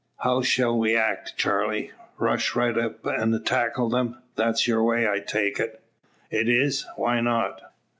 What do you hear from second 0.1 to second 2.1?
How shell we act, Charley?